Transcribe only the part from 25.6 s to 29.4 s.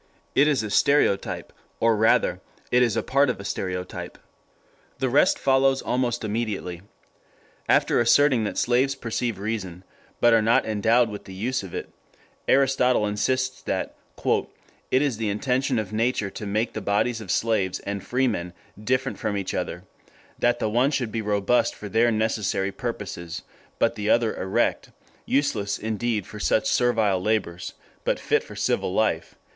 indeed for such servile labours, but fit for civil life...